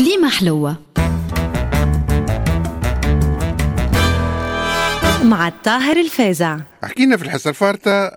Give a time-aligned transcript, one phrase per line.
[0.00, 0.76] كليمة حلوة.
[5.24, 8.16] مع الطاهر الفازع حكينا في الحصة الفارطة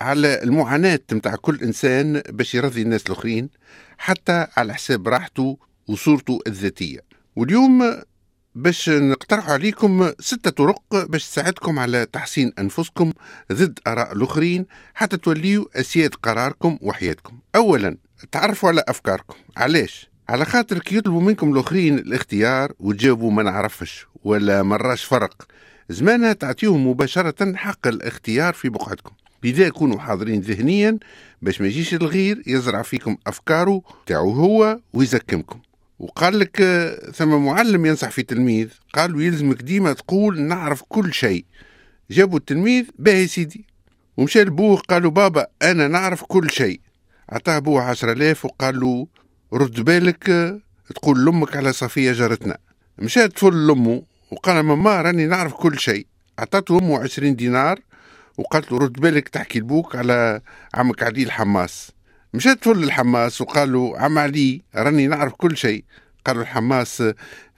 [0.00, 3.50] على المعاناة متاع كل إنسان باش يرضي الناس الآخرين
[3.98, 5.58] حتى على حساب راحته
[5.88, 7.00] وصورته الذاتية.
[7.36, 8.00] واليوم
[8.54, 13.12] باش نقترح عليكم ستة طرق باش تساعدكم على تحسين أنفسكم
[13.52, 17.38] ضد آراء الآخرين حتى توليوا أسياد قراركم وحياتكم.
[17.56, 17.96] أولا
[18.32, 19.36] تعرفوا على أفكاركم.
[19.56, 25.46] علاش؟ على خاطر كي يطلبوا منكم الآخرين الاختيار وتجاوبوا ما نعرفش ولا مراش فرق.
[25.88, 29.10] زمانها تعطيهم مباشرة حق الاختيار في بقعتكم.
[29.44, 30.98] لذا كونوا حاضرين ذهنيا
[31.42, 35.60] باش ما يجيش الغير يزرع فيكم أفكاره تاعو هو ويزكمكم.
[35.98, 38.68] وقال لك آه، ثم معلم ينصح في تلميذ.
[38.94, 41.44] قال له يلزمك ديما تقول نعرف كل شيء.
[42.10, 43.64] جابوا التلميذ باهي سيدي.
[44.16, 46.80] ومشى لبوه قال له بابا أنا نعرف كل شيء.
[47.28, 49.06] عطاه بوه عشرة آلاف وقال له
[49.52, 50.60] رد بالك آه،
[50.94, 52.58] تقول لأمك على صفية جارتنا.
[52.98, 56.06] مشى طفل لأمه وقال ماما راني نعرف كل شيء.
[56.38, 57.80] عطاته أمه عشرين دينار
[58.38, 60.40] وقالت له رد بالك تحكي لبوك على
[60.74, 61.90] عمك علي الحماس
[62.34, 65.84] مشات فل الحماس وقال له عم علي راني نعرف كل شيء.
[66.24, 67.02] قال الحماس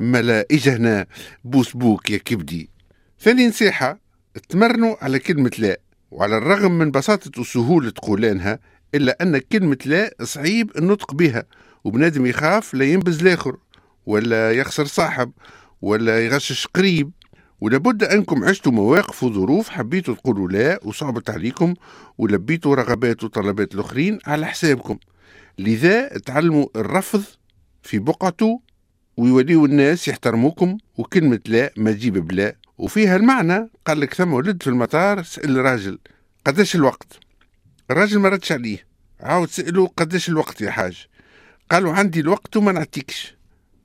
[0.00, 1.06] ملا اجا هنا
[1.44, 2.70] بوس بوك يا كبدي.
[3.20, 3.98] ثاني نصيحة
[4.48, 5.80] تمرنوا على كلمة لا.
[6.10, 8.58] وعلى الرغم من بساطة وسهولة قولانها
[8.94, 11.44] إلا أن كلمة لا صعيب النطق بها.
[11.84, 13.56] وبنادم يخاف لا ينبز الآخر
[14.06, 15.32] ولا يخسر صاحب
[15.82, 17.10] ولا يغشش قريب.
[17.60, 21.74] ولابد أنكم عشتوا مواقف وظروف حبيتوا تقولوا لا وصعبت عليكم
[22.18, 24.98] ولبيتوا رغبات وطلبات الآخرين على حسابكم.
[25.58, 27.22] لذا تعلموا الرفض
[27.82, 28.60] في بقعته
[29.16, 32.56] ويوليوا الناس يحترموكم وكلمة لا ما تجيب بلا.
[32.78, 35.98] وفيها المعنى قال لك ثم ولد في المطار سأل الراجل
[36.46, 37.18] قداش الوقت؟
[37.90, 38.86] الراجل ما ردش عليه
[39.20, 41.06] عاود سأله قداش الوقت يا حاج؟
[41.70, 43.36] قالوا عندي الوقت وما نعطيكش.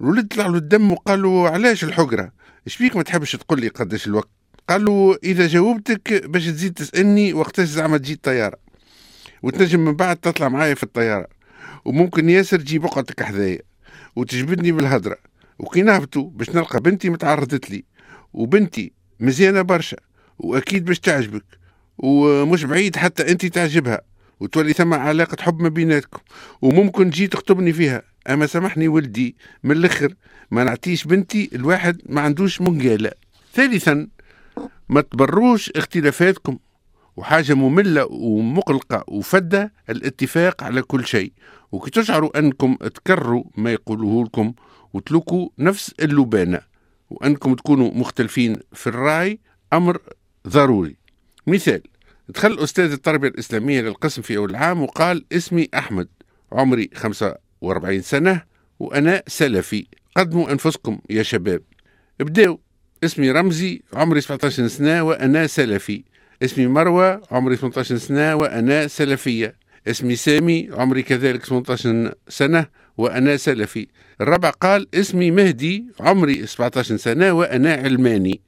[0.00, 2.32] الولد طلع له الدم وقال له علاش الحجرة؟
[2.66, 4.28] إيش بيك ما تحبش تقول لي قداش الوقت؟
[4.68, 8.56] قال له إذا جاوبتك باش تزيد تسألني وقتاش زعما تجي الطيارة.
[9.42, 11.28] وتنجم من بعد تطلع معايا في الطيارة.
[11.84, 13.62] وممكن ياسر تجي بقعتك حذايا.
[14.16, 15.16] وتجبدني بالهدرة.
[15.58, 17.84] وكي نهبطوا باش نلقى بنتي متعرضت لي.
[18.32, 19.96] وبنتي مزيانة برشا.
[20.38, 21.44] وأكيد باش تعجبك.
[21.98, 24.00] ومش بعيد حتى انت تعجبها.
[24.42, 26.20] وتولي ثم علاقة حب ما بيناتكم.
[26.62, 28.02] وممكن تجي تخطبني فيها.
[28.30, 30.14] أما سامحني ولدي من الآخر
[30.50, 33.10] ما نعطيش بنتي الواحد ما عندوش منقالة
[33.54, 34.08] ثالثا
[34.88, 36.58] ما تبروش اختلافاتكم.
[37.16, 41.32] وحاجة مملة ومقلقة وفدة الاتفاق على كل شيء.
[41.72, 44.52] وكي تشعروا أنكم تكرروا ما يقولوه لكم
[44.92, 46.60] وتلوكوا نفس اللبانة.
[47.10, 49.38] وأنكم تكونوا مختلفين في الرأي
[49.72, 49.98] أمر
[50.48, 50.96] ضروري.
[51.46, 51.82] مثال
[52.28, 56.08] دخل أستاذ التربية الإسلامية للقسم في أول العام وقال اسمي أحمد
[56.52, 58.42] عمري 45 سنة
[58.80, 61.62] وأنا سلفي قدموا أنفسكم يا شباب.
[62.20, 62.56] ابدأوا.
[63.04, 66.04] اسمي رمزي عمري 17 سنة وأنا سلفي.
[66.42, 69.56] اسمي مروة عمري 18 سنة وأنا سلفية.
[69.88, 72.66] اسمي سامي عمري كذلك 18 سنة
[72.96, 73.86] وأنا سلفي.
[74.20, 78.40] الرابع قال اسمي مهدي عمري 17 سنة وأنا علماني.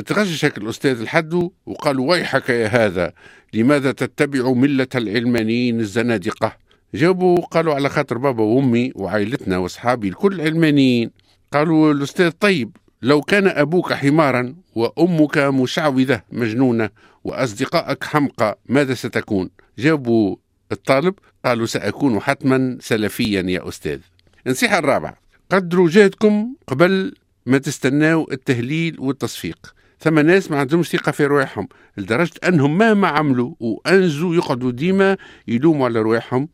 [0.00, 3.12] تغشش الأستاذ الحد وقال ويحك يا هذا
[3.54, 6.56] لماذا تتبع ملة العلمانيين الزنادقة؟
[6.94, 11.10] جاوبوا قالوا على خاطر بابا وأمي وعائلتنا وأصحابي الكل علمانيين.
[11.52, 16.90] قالوا الأستاذ طيب لو كان أبوك حمارا وأمك مشعوذة مجنونة
[17.24, 20.36] وأصدقائك حمقى ماذا ستكون؟ جاوبوا
[20.72, 21.14] الطالب
[21.44, 24.00] قالوا سأكون حتما سلفيا يا أستاذ.
[24.46, 25.16] النصيحة الرابعة
[25.50, 27.14] قدروا جهدكم قبل
[27.46, 29.74] ما تستناو التهليل والتصفيق.
[30.02, 35.16] ثم ناس ما عندهمش ثقة في رواحهم لدرجة أنهم مهما عملوا وأنجزوا يقعدوا ديما
[35.48, 36.48] يلوموا على رواحهم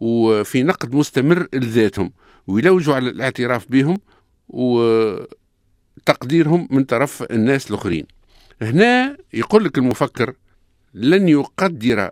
[0.00, 2.12] وفي نقد مستمر لذاتهم
[2.46, 3.98] ويلوجوا على الاعتراف بهم
[4.48, 5.28] وتقديرهم
[6.70, 8.06] من طرف الناس الآخرين.
[8.62, 10.34] هنا يقول لك المفكر
[10.94, 12.10] لن يقدر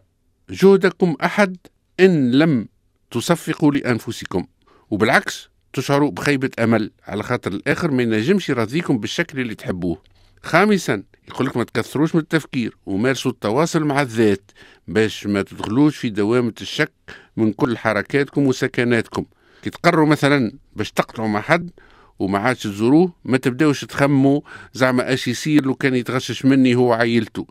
[0.51, 1.57] جهدكم أحد
[2.01, 2.69] إن لم
[3.11, 4.47] تصفقوا لأنفسكم.
[4.91, 10.14] وبالعكس تشعروا بخيبة أمل على خاطر الآخر ما ينجمش يرضيكم بالشكل اللي تحبوه.
[10.45, 14.51] خامسا يقول لك ما تكثروش من التفكير ومارسوا التواصل مع الذات
[14.89, 16.93] باش ما تدخلوش في دوامة الشك
[17.37, 19.25] من كل حركاتكم وسكناتكم.
[19.63, 21.71] كي تقرروا مثلا باش تقطعوا مع حد
[22.19, 24.41] وما عادش تزوروه ما تبداوش تخموا
[24.73, 27.47] زعما اش يصير لو كان يتغشش مني هو عائلته.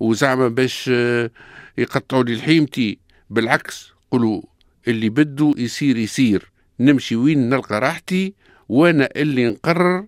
[0.00, 1.30] وزعما باش آه،
[1.78, 2.98] يقطعوا لي لحيمتي.
[3.30, 4.42] بالعكس قولوا
[4.88, 6.50] اللي بده يصير يصير.
[6.80, 8.34] نمشي وين نلقى راحتي
[8.68, 10.06] وأنا اللي نقرر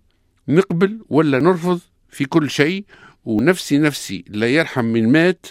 [0.49, 1.81] نقبل ولا نرفض
[2.17, 2.85] في كل شيء
[3.25, 5.47] ونفسي نفسي لا يرحم من مات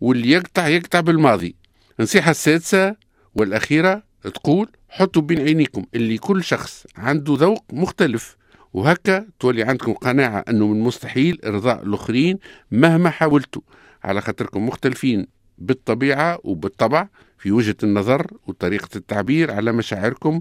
[0.00, 1.54] واللي يقطع يقطع بالماضي.
[1.98, 2.96] النصيحة السادسة
[3.34, 8.36] والأخيرة تقول حطوا بين عينيكم اللي كل شخص عنده ذوق مختلف.
[8.72, 12.38] وهكا تولي عندكم قناعة أنه من المستحيل إرضاء الآخرين
[12.70, 13.62] مهما حاولتوا.
[14.04, 15.26] على خاطركم مختلفين
[15.58, 17.08] بالطبيعة وبالطبع
[17.38, 20.40] في وجهة النظر وطريقة التعبير على مشاعركم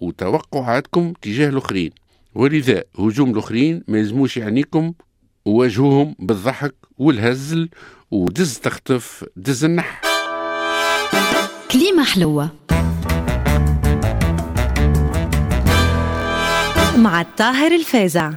[0.00, 1.90] وتوقعاتكم تجاه الآخرين.
[2.34, 4.92] ولذا هجوم الآخرين ما يلزموش يعنيكم
[5.48, 7.68] وواجهوهم بالضحك والهزل
[8.10, 10.00] ودز تخطف دز النح.
[11.70, 12.48] كليمة حلوة.
[16.96, 18.32] مع الطاهر الفازع.